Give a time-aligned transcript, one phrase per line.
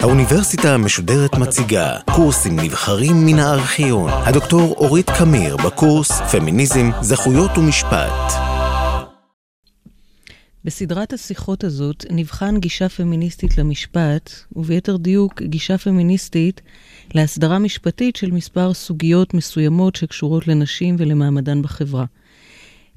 [0.00, 4.10] האוניברסיטה המשודרת מציגה קורסים נבחרים מן הארכיון.
[4.10, 8.55] הדוקטור אורית קמיר בקורס פמיניזם, זכויות ומשפט.
[10.66, 16.60] בסדרת השיחות הזאת נבחן גישה פמיניסטית למשפט, וביתר דיוק גישה פמיניסטית
[17.14, 22.04] להסדרה משפטית של מספר סוגיות מסוימות שקשורות לנשים ולמעמדן בחברה.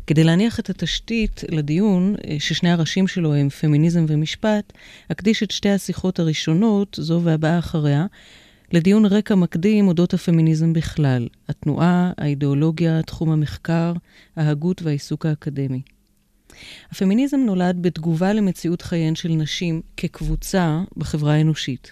[0.07, 4.73] כדי להניח את התשתית לדיון, אה, ששני הראשים שלו הם פמיניזם ומשפט,
[5.11, 8.05] אקדיש את שתי השיחות הראשונות, זו והבאה אחריה,
[8.71, 13.93] לדיון רקע מקדים אודות הפמיניזם בכלל, התנועה, האידיאולוגיה, תחום המחקר,
[14.35, 15.81] ההגות והעיסוק האקדמי.
[16.91, 21.91] הפמיניזם נולד בתגובה למציאות חייהן של נשים כקבוצה בחברה האנושית.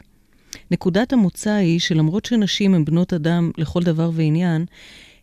[0.71, 4.66] נקודת המוצא היא שלמרות שנשים הן בנות אדם לכל דבר ועניין,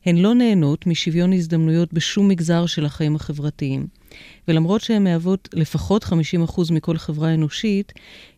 [0.06, 3.86] הן לא נהנות משוויון הזדמנויות בשום מגזר של החיים החברתיים.
[4.48, 6.08] ולמרות שהן מהוות לפחות 50%
[6.70, 7.92] מכל חברה אנושית,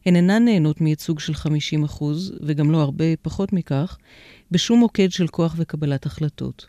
[0.06, 2.04] הן אינן נהנות מייצוג של 50%,
[2.40, 3.98] וגם לא הרבה פחות מכך,
[4.50, 6.66] בשום מוקד של כוח וקבלת החלטות.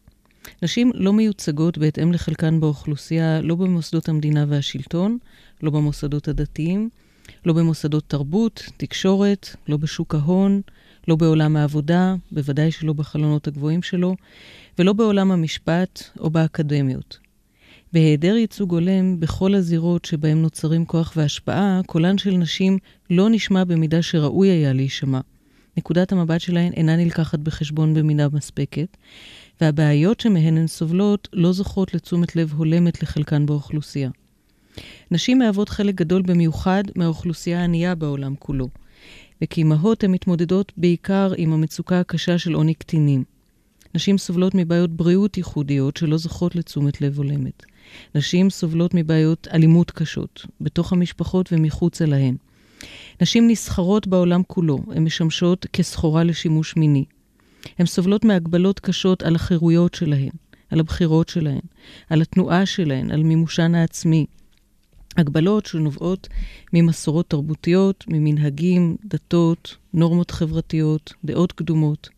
[0.64, 5.18] נשים לא מיוצגות בהתאם לחלקן באוכלוסייה, לא במוסדות המדינה והשלטון,
[5.64, 6.90] לא במוסדות הדתיים,
[7.46, 10.62] לא במוסדות תרבות, תקשורת, לא בשוק ההון,
[11.08, 14.16] לא בעולם העבודה, בוודאי שלא בחלונות הגבוהים שלו,
[14.80, 17.18] ולא בעולם המשפט או באקדמיות.
[17.94, 22.78] בהיעדר ייצוג הולם בכל הזירות שבהן נוצרים כוח והשפעה, קולן של נשים
[23.10, 25.20] לא נשמע במידה שראוי היה להישמע.
[25.78, 28.98] נקודת המבט שלהן אינה נלקחת בחשבון במידה מספקת,
[29.62, 34.10] והבעיות שמהן הן סובלות לא זוכות לתשומת לב הולמת לחלקן באוכלוסייה.
[35.12, 38.70] נשים מהוות חלק גדול במיוחד מהאוכלוסייה הענייה בעולם כולו,
[39.42, 43.24] וכאימהות הן מתמודדות בעיקר עם המצוקה הקשה של עוני קטינים.
[43.96, 47.64] נשים סובלות מבעיות בריאות ייחודיות שלא זוכות לתשומת לב הולמת.
[48.16, 52.36] נשים סובלות מבעיות אלימות קשות, בתוך המשפחות ומחוצה להן.
[53.22, 57.06] נשים נסחרות בעולם כולו, הן משמשות כסחורה לשימוש מיני.
[57.80, 60.30] הן סובלות מהגבלות קשות על החירויות שלהן,
[60.70, 61.62] על הבחירות שלהן,
[62.10, 64.26] על התנועה שלהן, על מימושן העצמי.
[65.18, 66.28] הגבלות שנובעות
[66.74, 72.10] ממסורות תרבותיות, ממנהגים, דתות, נורמות חברתיות, דעות קדומות.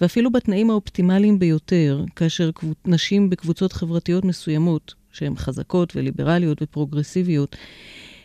[0.00, 2.50] ואפילו בתנאים האופטימליים ביותר, כאשר
[2.86, 7.56] נשים בקבוצות חברתיות מסוימות, שהן חזקות וליברליות ופרוגרסיביות,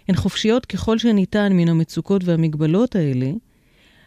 [0.07, 3.31] הן חופשיות ככל שניתן מן המצוקות והמגבלות האלה,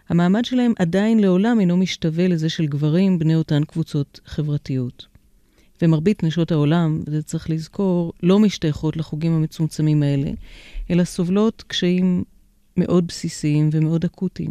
[0.09, 5.07] המעמד שלהם עדיין לעולם אינו משתווה לזה של גברים בני אותן קבוצות חברתיות.
[5.83, 10.31] ומרבית נשות העולם, וזה צריך לזכור, לא משתייכות לחוגים המצומצמים האלה,
[10.91, 12.25] אלא סובלות קשיים
[12.77, 14.51] מאוד בסיסיים ומאוד אקוטיים.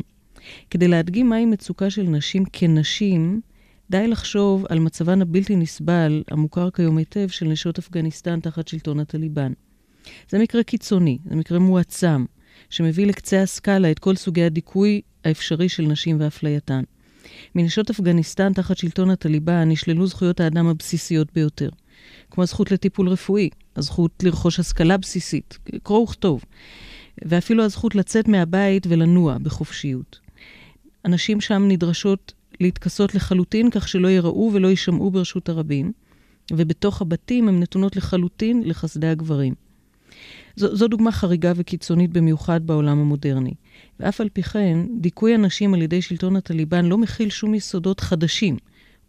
[0.69, 3.41] כדי להדגים מהי מצוקה של נשים כנשים,
[3.89, 9.53] די לחשוב על מצבן הבלתי נסבל, המוכר כיום היטב, של נשות אפגניסטן תחת שלטון הטליבן.
[10.29, 12.25] זה מקרה קיצוני, זה מקרה מועצם,
[12.75, 16.83] שמביא לקצה הסקאלה את כל סוגי הדיכוי האפשרי של נשים ואפלייתן.
[17.55, 21.69] מנשות אפגניסטן תחת שלטון הטליבן נשללו זכויות האדם הבסיסיות ביותר,
[22.31, 26.43] כמו הזכות לטיפול רפואי, הזכות לרכוש השכלה בסיסית, קרוא וכתוב,
[27.25, 30.19] ואפילו הזכות לצאת מהבית ולנוע בחופשיות.
[31.05, 35.91] הנשים שם נדרשות להתכסות לחלוטין כך שלא ייראו ולא יישמעו ברשות הרבים,
[36.53, 39.64] ובתוך הבתים הן נתונות לחלוטין לחסדי הגברים.
[40.55, 43.53] זו, זו דוגמה חריגה וקיצונית במיוחד בעולם המודרני.
[43.99, 48.57] ואף על פי כן, דיכוי הנשים על ידי שלטון הטליבן לא מכיל שום יסודות חדשים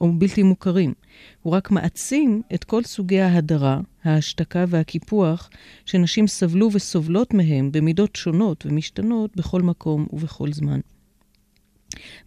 [0.01, 0.95] או בלתי מוכרים.
[1.43, 5.51] הוא רק מעצים את כל סוגי ההדרה, ההשתקה והקיפוח
[5.87, 10.81] שנשים סבלו וסובלות מהם במידות שונות ומשתנות בכל מקום ובכל זמן.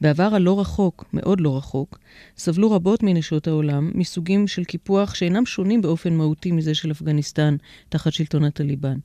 [0.01, 1.99] בעבר הלא רחוק, מאוד לא רחוק,
[2.37, 7.55] סבלו רבות מנשות העולם מסוגים של קיפוח שאינם שונים באופן מהותי מזה של אפגניסטן
[7.89, 8.97] תחת שלטון הטליבן.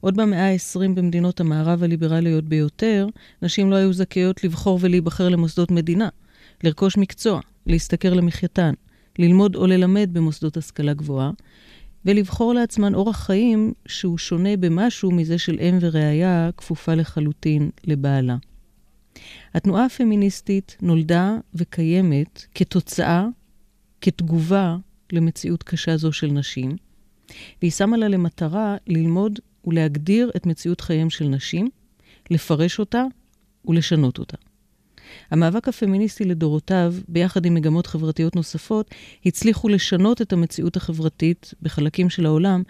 [0.00, 3.06] עוד במאה ה-20 במדינות המערב הליברליות ביותר,
[3.42, 6.08] נשים לא היו זכאיות לבחור ולהיבחר למוסדות מדינה,
[6.64, 8.72] לרכוש מקצוע, להשתכר למחייתן,
[9.18, 11.30] ללמוד או ללמד במוסדות השכלה גבוהה,
[12.04, 18.36] ולבחור לעצמן אורח חיים שהוא שונה במשהו מזה של אם ורעיה כפופה לחלוטין לבעלה.
[19.54, 23.26] התנועה הפמיניסטית נולדה וקיימת כתוצאה,
[24.00, 24.76] כתגובה
[25.12, 26.76] למציאות קשה זו של נשים,
[27.62, 31.68] והיא שמה לה למטרה ללמוד ולהגדיר את מציאות חייהם של נשים,
[32.30, 33.04] לפרש אותה
[33.64, 34.36] ולשנות אותה.
[35.30, 38.90] המאבק הפמיניסטי לדורותיו, ביחד עם מגמות חברתיות נוספות,
[39.26, 42.62] הצליחו לשנות את המציאות החברתית בחלקים של העולם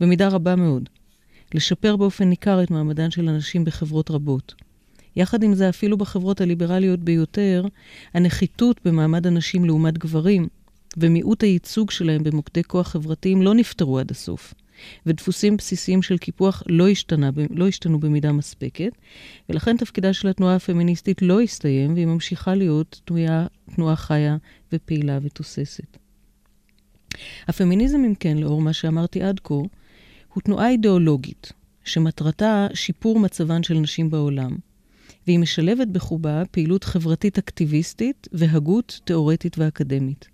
[0.00, 0.88] במידה רבה מאוד.
[1.54, 4.54] לשפר באופן ניכר את מעמדן של הנשים בחברות רבות.
[5.16, 7.64] יחד עם זה, אפילו בחברות הליברליות ביותר,
[8.14, 10.48] הנחיתות במעמד הנשים לעומת גברים
[10.96, 14.54] ומיעוט הייצוג שלהם במוקדי כוח חברתיים לא נפתרו עד הסוף.
[15.06, 18.92] ודפוסים בסיסיים של קיפוח לא, השתנה, לא השתנו במידה מספקת,
[19.48, 24.36] ולכן תפקידה של התנועה הפמיניסטית לא הסתיים, והיא ממשיכה להיות תנועה, תנועה חיה
[24.72, 25.96] ופעילה ותוססת.
[27.48, 29.54] הפמיניזם, אם כן, לאור מה שאמרתי עד כה,
[30.34, 31.52] הוא תנועה אידיאולוגית,
[31.84, 34.56] שמטרתה שיפור מצבן של נשים בעולם,
[35.26, 40.28] והיא משלבת בחובה פעילות חברתית אקטיביסטית והגות תאורטית ואקדמית.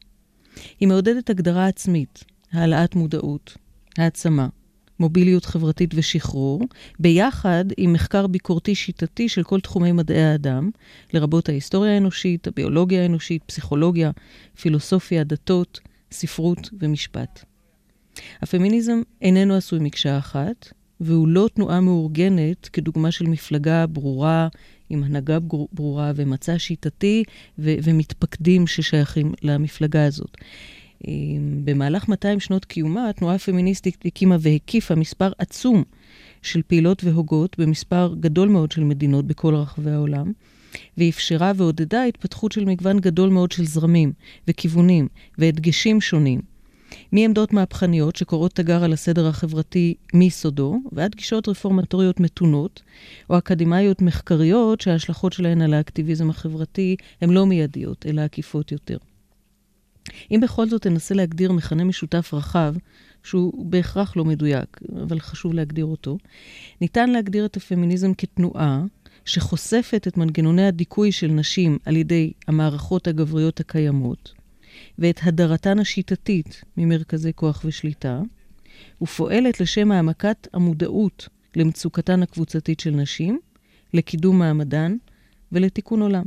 [0.81, 3.57] היא מעודדת הגדרה עצמית, העלאת מודעות,
[3.99, 4.49] העצמה,
[5.01, 6.61] מוביליות חברתית ושחרור,
[6.99, 10.71] ביחד עם מחקר ביקורתי שיטתי של כל תחומי מדעי האדם,
[11.13, 14.11] לרבות ההיסטוריה האנושית, הביולוגיה האנושית, פסיכולוגיה,
[14.61, 15.81] פילוסופיה, דתות,
[16.13, 17.45] ספרות ומשפט.
[18.43, 24.49] הפמיניזם איננו עשוי מקשה אחת, והוא לא תנועה מאורגנת כדוגמה של מפלגה ברורה,
[24.91, 25.39] עם הנהגה
[25.73, 27.25] ברורה ומצע שיטתי
[27.59, 30.37] ו- ומתפקדים ששייכים למפלגה הזאת.
[31.65, 35.85] במהלך 200 שנות קיומה, התנועה הפמיניסטית הקימה והקיפה מספר עצום
[36.43, 40.33] של פעילות והוגות במספר גדול מאוד של מדינות בכל רחבי העולם,
[40.99, 44.13] ואפשרה ועודדה התפתחות של מגוון גדול מאוד של זרמים
[44.49, 45.09] וכיוונים
[45.39, 46.58] והדגשים שונים.
[47.13, 52.83] מעמדות מהפכניות שקוראות תגר על הסדר החברתי מיסודו, ועד גישות רפורמטוריות מתונות,
[53.31, 58.99] או אקדמאיות מחקריות שההשלכות שלהן על האקטיביזם החברתי הן לא מיידיות, אלא עקיפות יותר.
[60.31, 62.75] אם בכל זאת תנסה להגדיר מכנה משותף רחב,
[63.23, 66.19] שהוא בהכרח לא מדויק, אבל חשוב להגדיר אותו,
[66.81, 68.83] ניתן להגדיר את הפמיניזם כתנועה
[69.25, 74.33] שחושפת את מנגנוני הדיכוי של נשים על ידי המערכות הגבריות הקיימות,
[74.99, 78.21] ואת הדרתן השיטתית ממרכזי כוח ושליטה,
[79.03, 83.39] ופועלת לשם העמקת המודעות למצוקתן הקבוצתית של נשים,
[83.95, 84.97] לקידום מעמדן
[85.53, 86.25] ולתיקון עולם.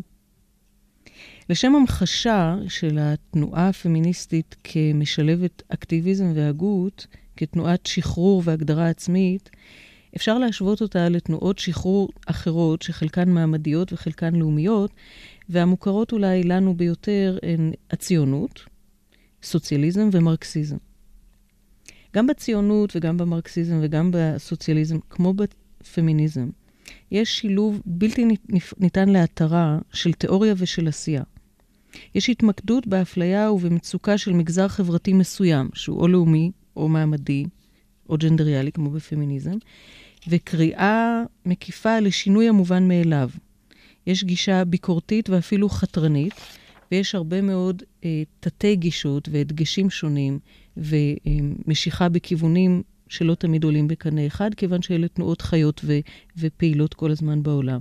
[1.49, 7.07] לשם המחשה של התנועה הפמיניסטית כמשלבת אקטיביזם והגות,
[7.37, 9.49] כתנועת שחרור והגדרה עצמית,
[10.15, 14.91] אפשר להשוות אותה לתנועות שחרור אחרות, שחלקן מעמדיות וחלקן לאומיות,
[15.49, 18.65] והמוכרות אולי לנו ביותר הן הציונות,
[19.43, 20.77] סוציאליזם ומרקסיזם.
[22.15, 26.49] גם בציונות וגם במרקסיזם וגם בסוציאליזם, כמו בפמיניזם,
[27.11, 28.25] יש שילוב בלתי
[28.79, 31.23] ניתן להתרה של תיאוריה ושל עשייה.
[32.15, 37.45] יש התמקדות באפליה ובמצוקה של מגזר חברתי מסוים, שהוא או לאומי, או מעמדי,
[38.09, 39.55] או ג'נדריאלי, כמו בפמיניזם,
[40.27, 43.29] וקריאה מקיפה לשינוי המובן מאליו.
[44.07, 46.33] יש גישה ביקורתית ואפילו חתרנית,
[46.91, 50.39] ויש הרבה מאוד אה, תתי גישות והדגשים שונים,
[50.77, 55.99] ומשיכה בכיוונים שלא תמיד עולים בקנה אחד, כיוון שאלה תנועות חיות ו-
[56.37, 57.79] ופעילות כל הזמן בעולם.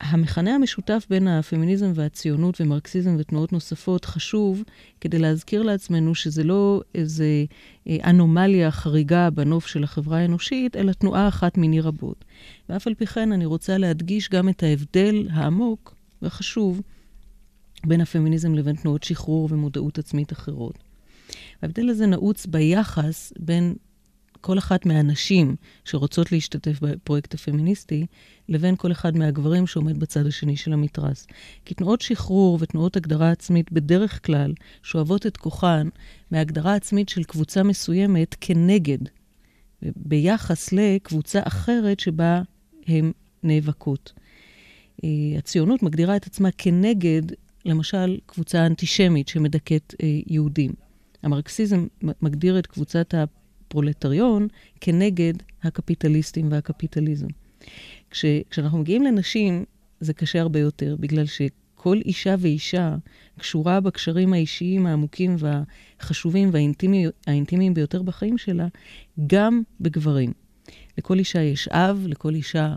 [0.00, 4.62] המכנה המשותף בין הפמיניזם והציונות ומרקסיזם ותנועות נוספות חשוב
[5.00, 7.44] כדי להזכיר לעצמנו שזה לא איזה
[7.88, 12.24] אה, אנומליה חריגה בנוף של החברה האנושית, אלא תנועה אחת מיני רבות.
[12.68, 16.82] ואף על פי כן אני רוצה להדגיש גם את ההבדל העמוק והחשוב
[17.86, 20.78] בין הפמיניזם לבין תנועות שחרור ומודעות עצמית אחרות.
[21.62, 23.74] ההבדל הזה נעוץ ביחס בין
[24.40, 28.06] כל אחת מהנשים שרוצות להשתתף בפרויקט הפמיניסטי,
[28.48, 31.26] לבין כל אחד מהגברים שעומד בצד השני של המתרס.
[31.64, 35.88] כי תנועות שחרור ותנועות הגדרה עצמית בדרך כלל שואבות את כוחן
[36.30, 38.98] מהגדרה עצמית של קבוצה מסוימת כנגד,
[39.82, 42.42] ביחס לקבוצה אחרת שבה
[42.86, 43.12] הן
[43.42, 44.12] נאבקות.
[45.04, 45.08] אה,
[45.38, 47.22] הציונות מגדירה את עצמה כנגד,
[47.64, 50.72] למשל, קבוצה אנטישמית שמדכאת אה, יהודים.
[51.22, 51.86] המרקסיזם
[52.22, 53.14] מגדיר את קבוצת
[53.68, 54.48] הפרולטריון
[54.80, 57.26] כנגד הקפיטליסטים והקפיטליזם.
[58.10, 59.64] כש, כשאנחנו מגיעים לנשים,
[60.00, 62.96] זה קשה הרבה יותר, בגלל שכל אישה ואישה
[63.38, 66.50] קשורה בקשרים האישיים העמוקים והחשובים
[67.26, 68.66] והאינטימיים ביותר בחיים שלה,
[69.26, 70.32] גם בגברים.
[70.98, 72.74] לכל אישה יש אב, לכל אישה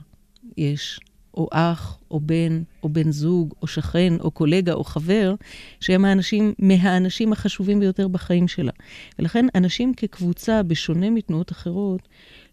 [0.58, 1.00] יש
[1.34, 5.36] או אח, או בן, או בן זוג, או שכן, או קולגה, או חבר,
[5.80, 8.72] שהם האנשים, מהאנשים החשובים ביותר בחיים שלה.
[9.20, 12.08] ולכן אנשים כקבוצה, בשונה מתנועות אחרות,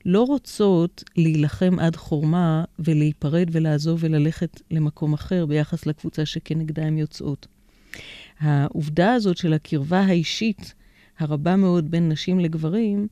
[0.07, 7.47] לא רוצות להילחם עד חורמה ולהיפרד ולעזוב וללכת למקום אחר ביחס לקבוצה שכנגדה הן יוצאות.
[8.41, 10.75] העובדה הזאת של הקרבה האישית
[11.19, 13.07] הרבה מאוד בין נשים לגברים,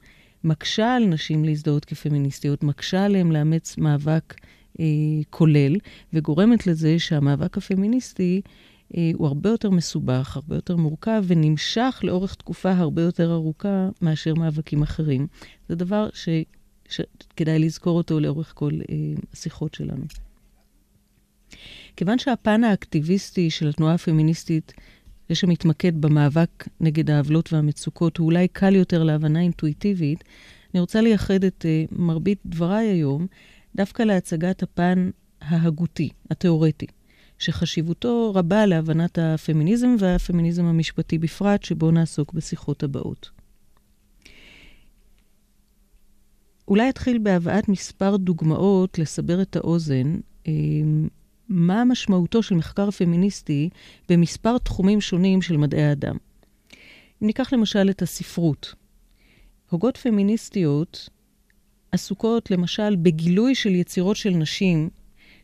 [0.44, 4.35] מקשה על נשים להזדהות כפמיניסטיות, מקשה עליהן לאמץ מאבק
[5.30, 5.76] כולל,
[6.12, 8.40] וגורמת לזה שהמאבק הפמיניסטי
[8.97, 14.35] אה, הוא הרבה יותר מסובך, הרבה יותר מורכב, ונמשך לאורך תקופה הרבה יותר ארוכה מאשר
[14.35, 15.26] מאבקים אחרים.
[15.68, 16.28] זה דבר ש,
[16.88, 18.97] שכדאי לזכור אותו לאורך כל אה,
[19.33, 20.04] השיחות שלנו.
[21.97, 24.73] כיוון שהפן האקטיביסטי של התנועה הפמיניסטית
[25.28, 30.25] זה שמתמקד במאבק נגד העוולות והמצוקות, הוא אולי קל יותר להבנה אינטואיטיבית,
[30.75, 33.26] אני רוצה לייחד את uh, מרבית דבריי היום
[33.76, 36.87] דווקא להצגת הפן ההגותי, התיאורטי,
[37.38, 43.30] שחשיבותו רבה להבנת הפמיניזם והפמיניזם המשפטי בפרט, שבו נעסוק בשיחות הבאות.
[46.68, 50.16] אולי אתחיל בהבאת מספר דוגמאות לסבר את האוזן,
[50.47, 50.52] אה,
[51.49, 53.68] מה משמעותו של מחקר פמיניסטי
[54.09, 56.16] במספר תחומים שונים של מדעי האדם.
[57.23, 58.75] אם ניקח למשל את הספרות,
[59.71, 61.09] הוגות פמיניסטיות
[61.96, 64.88] עסוקות למשל בגילוי של יצירות של נשים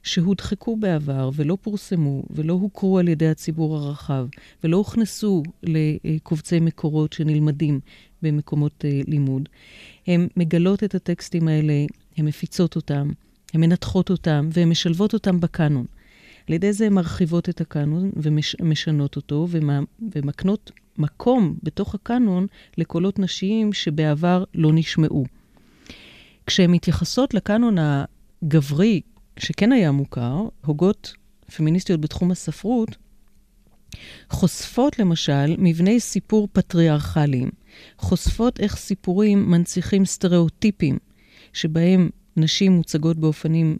[0.02, 4.26] שהודחקו בעבר ולא פורסמו ולא הוכרו על ידי הציבור הרחב
[4.64, 7.80] ולא הוכנסו לקובצי מקורות שנלמדים
[8.22, 9.48] במקומות uh, לימוד.
[10.06, 11.72] הן מגלות את הטקסטים האלה,
[12.16, 13.10] הן מפיצות אותם,
[13.54, 15.86] הן מנתחות אותם והן משלבות אותם בקאנון.
[16.48, 18.10] על ידי זה הן מרחיבות את הקאנון
[18.60, 19.48] ומשנות אותו
[20.14, 22.46] ומקנות מקום בתוך הקאנון
[22.78, 25.41] לקולות נשיים שבעבר לא נשמעו.
[26.46, 29.00] כשהן מתייחסות לקאנון הגברי,
[29.38, 31.14] שכן היה מוכר, הוגות
[31.56, 32.96] פמיניסטיות בתחום הספרות,
[34.30, 37.50] חושפות למשל מבני סיפור פטריארכליים,
[37.98, 40.98] חושפות איך סיפורים מנציחים סטריאוטיפים,
[41.52, 43.76] שבהם נשים מוצגות באופנים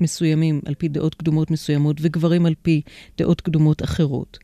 [0.00, 2.82] מסוימים על פי דעות קדומות מסוימות, וגברים על פי
[3.18, 4.38] דעות קדומות אחרות.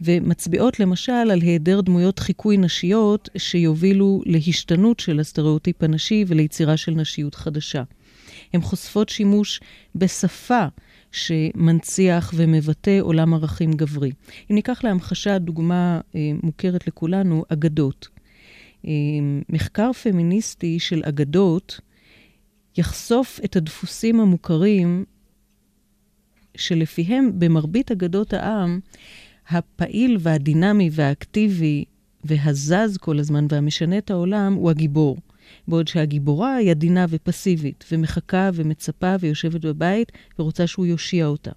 [0.00, 7.34] ומצביעות למשל על היעדר דמויות חיקוי נשיות שיובילו להשתנות של הסטריאוטיפ הנשי וליצירה של נשיות
[7.34, 7.82] חדשה.
[8.52, 9.60] הן חושפות שימוש
[9.94, 10.66] בשפה
[11.12, 14.10] שמנציח ומבטא עולם ערכים גברי.
[14.50, 18.08] אם ניקח להמחשה דוגמה אה, מוכרת לכולנו, אגדות.
[18.86, 18.90] אה,
[19.48, 21.80] מחקר פמיניסטי של אגדות
[22.76, 25.04] יחשוף את הדפוסים המוכרים
[26.56, 28.80] שלפיהם במרבית אגדות העם,
[29.50, 31.84] הפעיל והדינמי והאקטיבי
[32.24, 35.16] והזז כל הזמן והמשנה את העולם הוא הגיבור.
[35.68, 41.50] בעוד שהגיבורה היא עדינה ופסיבית, ומחכה ומצפה ויושבת בבית ורוצה שהוא יושיע אותה.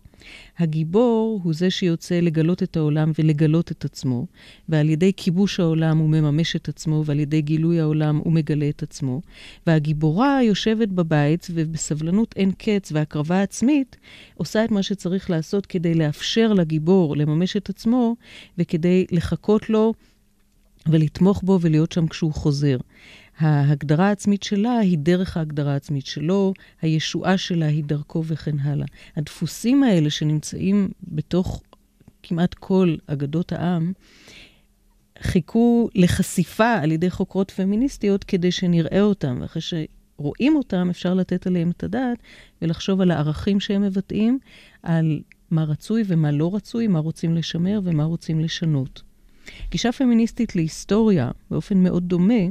[0.57, 4.25] הגיבור הוא זה שיוצא לגלות את העולם ולגלות את עצמו,
[4.69, 8.83] ועל ידי כיבוש העולם הוא מממש את עצמו, ועל ידי גילוי העולם הוא מגלה את
[8.83, 9.21] עצמו.
[9.67, 13.97] והגיבורה יושבת בבית ובסבלנות אין קץ והקרבה עצמית,
[14.35, 18.15] עושה את מה שצריך לעשות כדי לאפשר לגיבור לממש את עצמו,
[18.57, 19.93] וכדי לחכות לו
[20.87, 22.77] ולתמוך בו ולהיות שם כשהוא חוזר.
[23.41, 28.85] ההגדרה העצמית שלה היא דרך ההגדרה העצמית שלו, הישועה שלה היא דרכו וכן הלאה.
[29.15, 31.61] הדפוסים האלה שנמצאים בתוך
[32.23, 33.93] כמעט כל אגדות העם,
[35.21, 41.71] חיכו לחשיפה על ידי חוקרות פמיניסטיות כדי שנראה אותם, ואחרי שרואים אותם אפשר לתת עליהם
[41.71, 42.17] את הדעת
[42.61, 44.39] ולחשוב על הערכים שהם מבטאים,
[44.83, 45.21] על
[45.51, 49.01] מה רצוי ומה לא רצוי, מה רוצים לשמר ומה רוצים לשנות.
[49.71, 52.43] גישה פמיניסטית להיסטוריה, באופן מאוד דומה,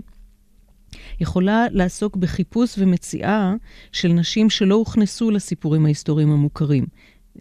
[1.21, 3.55] יכולה לעסוק בחיפוש ומציאה
[3.93, 6.87] של נשים שלא הוכנסו לסיפורים ההיסטוריים המוכרים,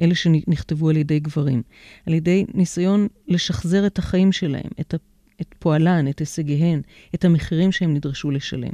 [0.01, 1.62] אלה שנכתבו על ידי גברים,
[2.06, 4.94] על ידי ניסיון לשחזר את החיים שלהם, את,
[5.41, 6.82] את פועלן, את הישגיהן,
[7.15, 8.72] את המחירים שהם נדרשו לשלם.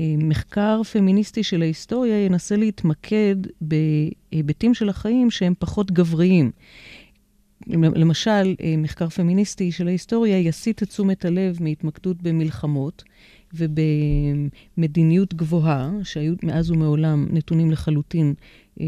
[0.00, 6.50] אה, מחקר פמיניסטי של ההיסטוריה ינסה להתמקד בהיבטים של החיים שהם פחות גבריים.
[7.66, 13.04] למשל, אה, מחקר פמיניסטי של ההיסטוריה יסיט את תשומת הלב מהתמקדות במלחמות
[13.54, 18.34] ובמדיניות גבוהה, שהיו מאז ומעולם נתונים לחלוטין
[18.80, 18.86] אה,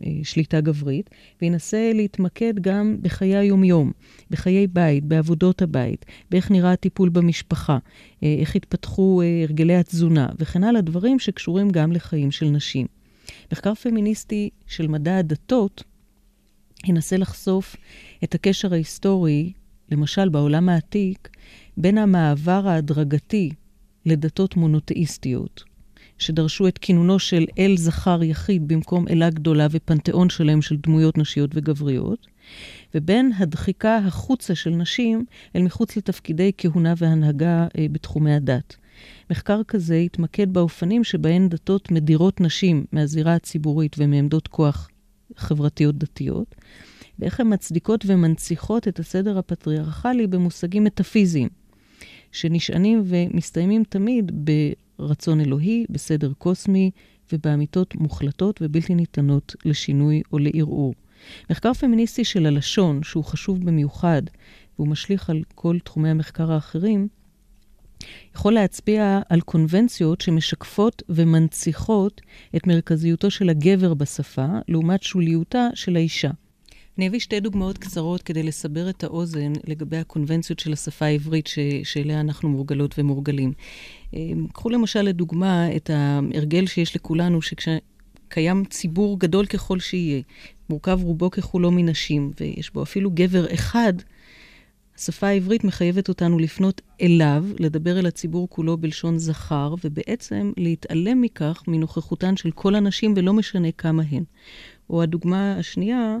[0.00, 1.10] לשליטה גברית,
[1.42, 3.92] וינסה להתמקד גם בחיי היומיום,
[4.30, 7.78] בחיי בית, בעבודות הבית, באיך נראה הטיפול במשפחה,
[8.22, 12.86] אה, איך התפתחו אה, הרגלי התזונה, וכן הלאה, דברים שקשורים גם לחיים של נשים.
[13.52, 15.84] מחקר פמיניסטי של מדע הדתות
[16.84, 17.76] ינסה לחשוף
[18.24, 19.52] את הקשר ההיסטורי,
[19.90, 21.28] למשל בעולם העתיק,
[21.76, 23.50] בין המעבר ההדרגתי
[24.06, 25.64] לדתות מונותאיסטיות,
[26.18, 31.50] שדרשו את כינונו של אל זכר יחיד במקום אלה גדולה ופנתיאון שלם של דמויות נשיות
[31.54, 32.26] וגבריות,
[32.94, 35.24] ובין הדחיקה החוצה של נשים
[35.56, 38.76] אל מחוץ לתפקידי כהונה והנהגה אה, בתחומי הדת.
[39.30, 44.88] מחקר כזה התמקד באופנים שבהן דתות מדירות נשים מהזירה הציבורית ומעמדות כוח
[45.36, 46.54] חברתיות דתיות,
[47.18, 51.48] ואיך הן מצדיקות ומנציחות את הסדר הפטריארכלי במושגים מטאפיזיים,
[52.32, 54.32] שנשענים ומסתיימים תמיד
[54.98, 56.90] ברצון אלוהי, בסדר קוסמי
[57.32, 60.94] ובאמיתות מוחלטות ובלתי ניתנות לשינוי או לערעור.
[61.50, 64.22] מחקר פמיניסטי של הלשון, שהוא חשוב במיוחד,
[64.78, 67.08] והוא משליך על כל תחומי המחקר האחרים,
[68.34, 72.20] יכול להצביע על קונבנציות שמשקפות ומנציחות
[72.56, 76.30] את מרכזיותו של הגבר בשפה, לעומת שוליותה של האישה.
[77.00, 81.58] אני אביא שתי דוגמאות קצרות כדי לסבר את האוזן לגבי הקונבנציות של השפה העברית ש...
[81.84, 83.52] שאליה אנחנו מורגלות ומורגלים.
[84.14, 90.22] אמ, קחו למשל לדוגמה את ההרגל שיש לכולנו, שכשקיים ציבור גדול ככל שיהיה,
[90.70, 93.92] מורכב רובו ככולו מנשים, ויש בו אפילו גבר אחד,
[94.98, 101.62] השפה העברית מחייבת אותנו לפנות אליו, לדבר אל הציבור כולו בלשון זכר, ובעצם להתעלם מכך
[101.68, 104.24] מנוכחותן של כל הנשים, ולא משנה כמה הן.
[104.90, 106.18] או הדוגמה השנייה,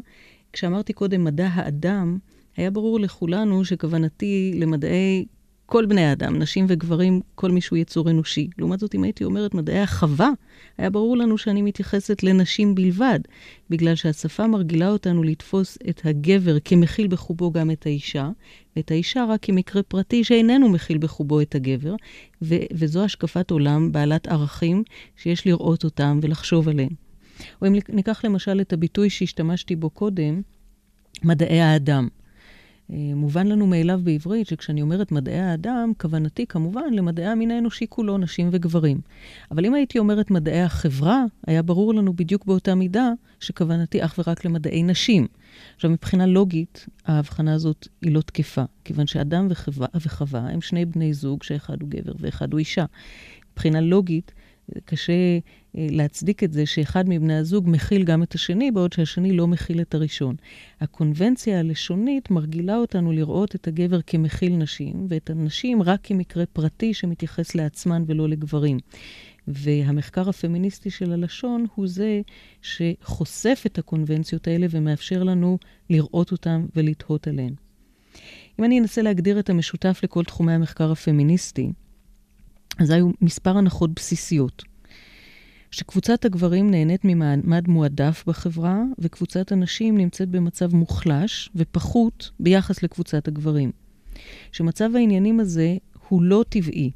[0.52, 2.18] כשאמרתי קודם מדע האדם,
[2.56, 5.24] היה ברור לכולנו שכוונתי למדעי
[5.70, 8.48] כל בני האדם, נשים וגברים, כל מי שהוא יצור אנושי.
[8.58, 10.30] לעומת זאת, אם הייתי אומרת מדעי החווה,
[10.78, 13.20] היה ברור לנו שאני מתייחסת לנשים בלבד,
[13.70, 18.30] בגלל שהשפה מרגילה אותנו לתפוס את הגבר כמכיל בחובו גם את האישה,
[18.76, 21.94] ואת האישה רק כמקרה פרטי שאיננו מכיל בחובו את הגבר,
[22.42, 24.82] ו- וזו השקפת עולם בעלת ערכים
[25.16, 27.09] שיש לראות אותם ולחשוב עליהם.
[27.62, 30.42] או אם ניקח למשל את הביטוי שהשתמשתי בו קודם,
[31.22, 32.08] מדעי האדם.
[32.92, 38.18] אה, מובן לנו מאליו בעברית שכשאני אומרת מדעי האדם, כוונתי כמובן למדעי המין האנושי כולו,
[38.18, 39.00] נשים וגברים.
[39.50, 44.44] אבל אם הייתי אומרת מדעי החברה, היה ברור לנו בדיוק באותה מידה שכוונתי אך ורק
[44.44, 45.26] למדעי נשים.
[45.76, 51.14] עכשיו, מבחינה לוגית, ההבחנה הזאת היא לא תקפה, כיוון שאדם וחווה, וחווה הם שני בני
[51.14, 52.84] זוג, שאחד הוא גבר ואחד הוא אישה.
[53.52, 54.32] מבחינה לוגית,
[54.84, 55.12] קשה
[55.74, 59.94] להצדיק את זה שאחד מבני הזוג מכיל גם את השני, בעוד שהשני לא מכיל את
[59.94, 60.36] הראשון.
[60.80, 67.54] הקונבנציה הלשונית מרגילה אותנו לראות את הגבר כמכיל נשים, ואת הנשים רק כמקרה פרטי שמתייחס
[67.54, 68.78] לעצמן ולא לגברים.
[69.48, 72.20] והמחקר הפמיניסטי של הלשון הוא זה
[72.62, 75.58] שחושף את הקונבנציות האלה ומאפשר לנו
[75.90, 77.54] לראות אותן ולתהות עליהן.
[78.58, 81.72] אם אני אנסה להגדיר את המשותף לכל תחומי המחקר הפמיניסטי,
[82.78, 84.62] אז היו מספר הנחות בסיסיות.
[85.70, 93.70] שקבוצת הגברים נהנית ממעמד מועדף בחברה, וקבוצת הנשים נמצאת במצב מוחלש ופחות ביחס לקבוצת הגברים.
[94.52, 95.76] שמצב העניינים הזה
[96.08, 96.90] הוא לא טבעי,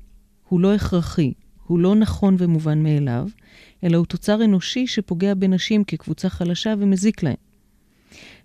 [0.49, 1.33] הוא לא הכרחי,
[1.67, 3.29] הוא לא נכון ומובן מאליו,
[3.85, 7.35] אלא הוא תוצר אנושי שפוגע בנשים כקבוצה חלשה ומזיק להן.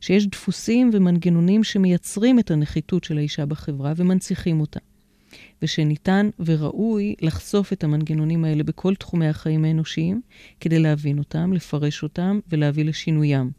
[0.02, 4.80] שיש דפוסים ומנגנונים שמייצרים את הנחיתות של האישה בחברה ומנציחים אותה.
[5.62, 10.22] ושניתן וראוי לחשוף את המנגנונים האלה בכל תחומי החיים האנושיים,
[10.60, 13.52] כדי להבין אותם, לפרש אותם ולהביא לשינוים.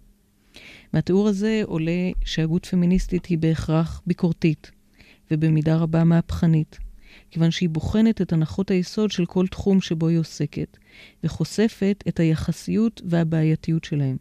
[0.93, 4.71] מהתיאור הזה עולה שהגות פמיניסטית היא בהכרח ביקורתית,
[5.31, 6.79] ובמידה רבה מהפכנית,
[7.31, 10.77] כיוון שהיא בוחנת את הנחות היסוד של כל תחום שבו היא עוסקת,
[11.25, 14.17] וחושפת את היחסיות והבעייתיות שלהם.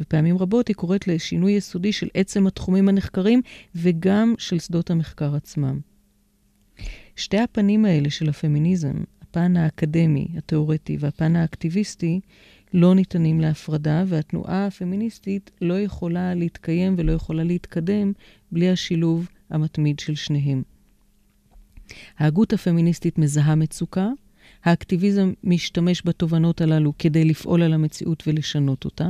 [0.00, 3.42] ופעמים רבות היא קוראת לשינוי יסודי של עצם התחומים הנחקרים
[3.74, 5.91] וגם של שדות המחקר עצמם.
[7.16, 12.20] שתי הפנים האלה של הפמיניזם, הפן האקדמי, התיאורטי, והפן האקטיביסטי,
[12.74, 18.12] לא ניתנים להפרדה, והתנועה הפמיניסטית לא יכולה להתקיים ולא יכולה להתקדם
[18.52, 20.62] בלי השילוב המתמיד של שניהם.
[22.18, 24.08] ההגות הפמיניסטית מזהה מצוקה,
[24.64, 29.08] האקטיביזם משתמש בתובנות הללו כדי לפעול על המציאות ולשנות אותה,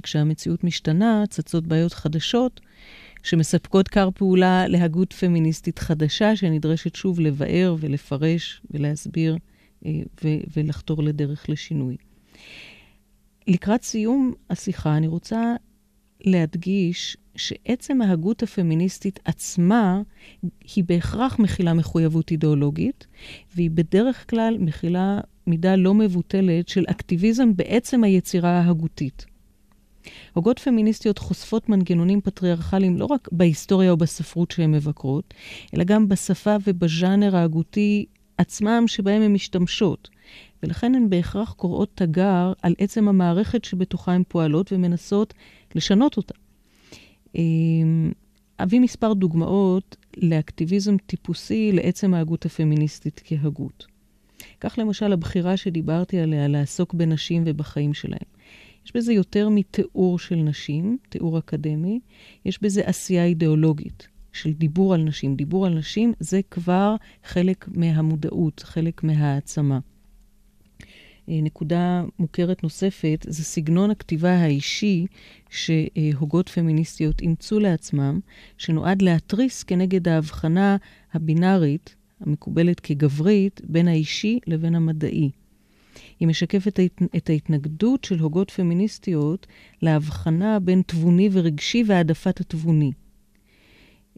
[0.00, 2.60] וכשהמציאות משתנה, צצות בעיות חדשות
[3.22, 9.36] שמספקות כר פעולה להגות פמיניסטית חדשה, שנדרשת שוב לבאר ולפרש ולהסביר
[9.86, 9.90] אה,
[10.24, 11.96] ו- ולחתור לדרך לשינוי.
[13.46, 15.54] לקראת סיום השיחה, אני רוצה
[16.24, 20.02] להדגיש שעצם ההגות הפמיניסטית עצמה
[20.74, 23.06] היא בהכרח מכילה מחויבות אידיאולוגית,
[23.56, 29.26] והיא בדרך כלל מכילה מידה לא מבוטלת של אקטיביזם בעצם היצירה ההגותית.
[30.32, 35.34] הוגות פמיניסטיות חושפות מנגנונים פטריארכליים לא רק בהיסטוריה או בספרות שהן מבקרות,
[35.76, 38.06] אלא גם בשפה ובז'אנר ההגותי
[38.38, 40.08] עצמם שבהם הן משתמשות.
[40.62, 45.34] ולכן הן בהכרח קוראות תגר על עצם המערכת שבתוכה הן פועלות ומנסות
[45.74, 46.34] לשנות אותה.
[47.34, 48.12] אמ,
[48.60, 53.86] אביא מספר דוגמאות לאקטיביזם טיפוסי לעצם ההגות הפמיניסטית כהגות.
[54.60, 58.32] כך למשל הבחירה שדיברתי עליה לעסוק בנשים ובחיים שלהם.
[58.86, 62.00] יש בזה יותר מתיאור של נשים, תיאור אקדמי,
[62.44, 65.36] יש בזה עשייה אידיאולוגית של דיבור על נשים.
[65.36, 69.78] דיבור על נשים זה כבר חלק מהמודעות, חלק מהעצמה.
[71.28, 75.06] אה, נקודה מוכרת נוספת זה סגנון הכתיבה האישי
[75.50, 78.20] שהוגות פמיניסטיות אימצו לעצמם,
[78.58, 80.76] שנועד להתריס כנגד ההבחנה
[81.12, 85.30] הבינארית, המקובלת כגברית, בין האישי לבין המדעי.
[86.20, 86.80] היא משקפת
[87.16, 89.46] את ההתנגדות של הוגות פמיניסטיות
[89.82, 92.92] להבחנה בין תבוני ורגשי והעדפת התבוני.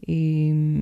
[0.09, 0.81] אמ,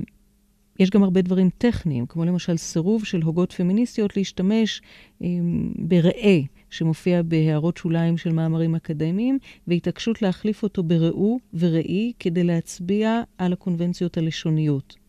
[0.79, 4.81] יש גם הרבה דברים טכניים, כמו למשל סירוב של הוגות פמיניסטיות להשתמש
[5.21, 13.21] אמ, בראה, שמופיע בהערות שוליים של מאמרים אקדמיים, והתעקשות להחליף אותו בראו וראי כדי להצביע
[13.37, 15.02] על הקונבנציות הלשוניות.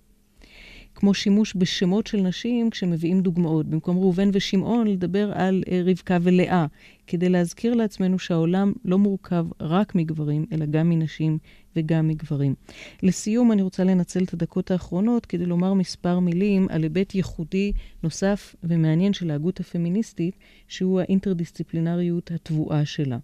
[0.94, 3.66] כמו שימוש בשמות של נשים כשמביאים דוגמאות.
[3.66, 6.66] במקום ראובן ושמעון, לדבר על uh, רבקה ולאה,
[7.06, 11.38] כדי להזכיר לעצמנו שהעולם לא מורכב רק מגברים, אלא גם מנשים
[11.76, 12.54] וגם מגברים.
[13.02, 18.54] לסיום, אני רוצה לנצל את הדקות האחרונות כדי לומר מספר מילים על היבט ייחודי נוסף
[18.64, 20.36] ומעניין של ההגות הפמיניסטית,
[20.68, 23.18] שהוא האינטרדיסציפלינריות הטבועה שלה.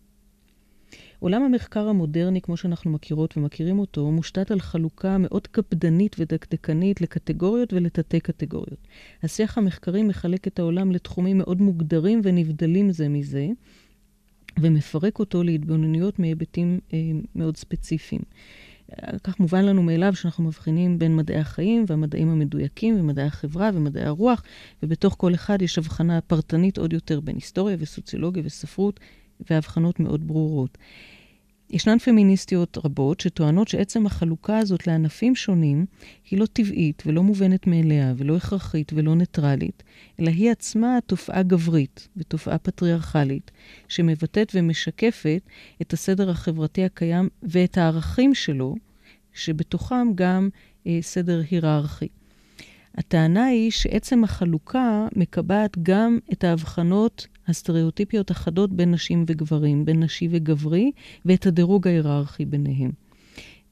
[1.21, 7.73] עולם המחקר המודרני, כמו שאנחנו מכירות ומכירים אותו, מושתת על חלוקה מאוד קפדנית ודקדקנית לקטגוריות
[7.73, 8.89] ולתתי-קטגוריות.
[9.23, 13.49] השיח המחקרי מחלק את העולם לתחומים מאוד מוגדרים ונבדלים זה מזה,
[14.61, 16.99] ומפרק אותו להתבוננויות מהיבטים אה,
[17.35, 18.21] מאוד ספציפיים.
[19.25, 24.43] כך מובן לנו מאליו שאנחנו מבחינים בין מדעי החיים והמדעים המדויקים ומדעי החברה ומדעי הרוח,
[24.83, 29.01] ובתוך כל אחד יש הבחנה פרטנית עוד יותר בין היסטוריה וסוציולוגיה וספרות,
[29.51, 30.79] והבחנות מאוד ברורות.
[31.73, 35.87] ישנן פמיניסטיות רבות שטוענות שעצם החלוקה הזאת לענפים שונים
[36.31, 39.83] היא לא טבעית ולא מובנת מאליה ולא הכרחית ולא ניטרלית,
[40.21, 43.51] אלא היא עצמה תופעה גברית ותופעה פטריארכלית,
[43.89, 45.43] שמבטאת ומשקפת
[45.83, 48.75] את הסדר החברתי הקיים ואת הערכים שלו,
[49.33, 50.49] שבתוכם גם
[50.87, 52.09] אה, סדר היררכי.
[52.95, 60.29] הטענה היא שעצם החלוקה מקבעת גם את ההבחנות הסטריאוטיפיות החדות בין נשים וגברים, בין נשי
[60.31, 60.93] וגברי,
[61.25, 62.91] ואת הדירוג ההיררכי ביניהם.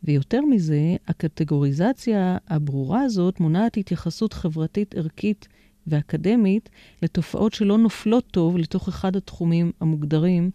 [0.05, 5.49] ויותר מזה, הקטגוריזציה הברורה הזאת מונעת התייחסות חברתית, ערכית
[5.87, 6.69] ואקדמית
[7.03, 10.51] לתופעות שלא נופלות טוב לתוך אחד התחומים המוגדרים,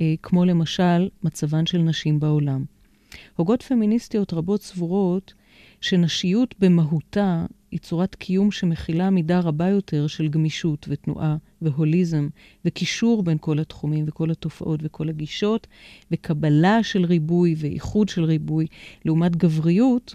[0.00, 2.64] אה, כמו למשל מצבן של נשים בעולם.
[3.36, 5.34] הוגות פמיניסטיות רבות סבורות
[5.80, 12.28] שנשיות במהותה היא צורת קיום שמכילה מידה רבה יותר של גמישות ותנועה והוליזם
[12.64, 15.66] וקישור בין כל התחומים וכל התופעות וכל הגישות
[16.10, 18.66] וקבלה של ריבוי ואיחוד של ריבוי,
[19.04, 20.14] לעומת גבריות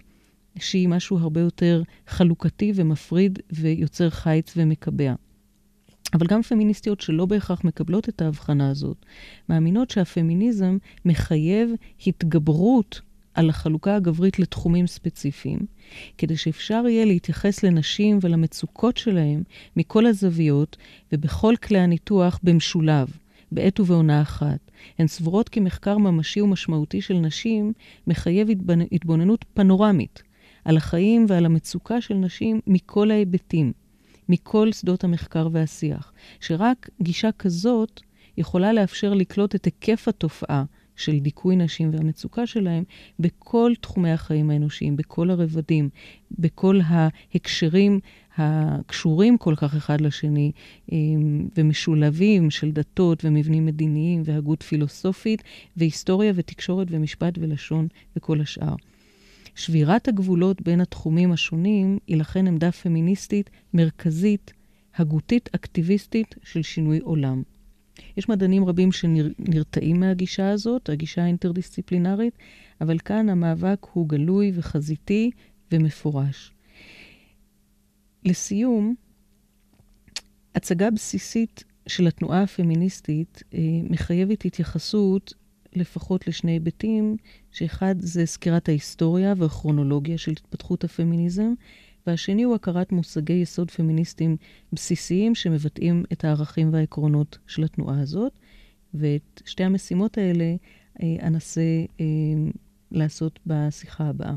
[0.58, 5.14] שהיא משהו הרבה יותר חלוקתי ומפריד ויוצר חיץ ומקבע.
[6.14, 9.06] אבל גם פמיניסטיות שלא בהכרח מקבלות את ההבחנה הזאת,
[9.48, 11.70] מאמינות שהפמיניזם מחייב
[12.06, 13.00] התגברות
[13.38, 15.58] על החלוקה הגברית לתחומים ספציפיים,
[16.18, 19.42] כדי שאפשר יהיה להתייחס לנשים ולמצוקות שלהם
[19.76, 20.76] מכל הזוויות
[21.12, 23.08] ובכל כלי הניתוח במשולב,
[23.52, 24.70] בעת ובעונה אחת.
[24.98, 27.72] הן סבורות כי מחקר ממשי ומשמעותי של נשים
[28.06, 28.48] מחייב
[28.92, 30.22] התבוננות פנורמית
[30.64, 33.72] על החיים ועל המצוקה של נשים מכל ההיבטים,
[34.28, 38.00] מכל שדות המחקר והשיח, שרק גישה כזאת
[38.38, 40.64] יכולה לאפשר לקלוט את היקף התופעה
[40.98, 42.84] של דיכוי נשים והמצוקה שלהם
[43.18, 45.88] בכל תחומי החיים האנושיים, בכל הרבדים,
[46.38, 48.00] בכל ההקשרים
[48.36, 50.52] הקשורים כל כך אחד לשני
[50.92, 55.42] אמ, ומשולבים של דתות ומבנים מדיניים והגות פילוסופית
[55.76, 58.74] והיסטוריה ותקשורת ומשפט ולשון וכל השאר.
[59.54, 64.52] שבירת הגבולות בין התחומים השונים היא לכן עמדה פמיניסטית מרכזית,
[64.96, 67.42] הגותית אקטיביסטית של שינוי עולם.
[68.16, 72.34] יש מדענים רבים שנרתעים מהגישה הזאת, הגישה האינטרדיסציפלינרית,
[72.80, 75.30] אבל כאן המאבק הוא גלוי וחזיתי
[75.72, 76.52] ומפורש.
[78.24, 78.94] לסיום,
[80.54, 83.58] הצגה בסיסית של התנועה הפמיניסטית אה,
[83.90, 85.34] מחייבת התייחסות
[85.72, 87.16] לפחות לשני היבטים,
[87.52, 91.52] שאחד זה סקירת ההיסטוריה והכרונולוגיה של התפתחות הפמיניזם,
[92.08, 94.36] והשני הוא הכרת מושגי יסוד פמיניסטיים
[94.72, 98.32] בסיסיים שמבטאים את הערכים והעקרונות של התנועה הזאת.
[98.94, 100.54] ואת שתי המשימות האלה
[101.02, 102.04] אה, אנסה אה,
[102.90, 104.34] לעשות בשיחה הבאה.